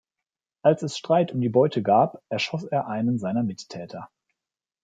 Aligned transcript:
Als 0.63 0.81
es 0.81 0.97
Streit 0.97 1.31
um 1.31 1.41
die 1.41 1.49
Beute 1.49 1.83
gab, 1.83 2.23
erschoss 2.29 2.63
er 2.63 2.87
einen 2.87 3.19
seiner 3.19 3.43
Mittäter. 3.43 4.09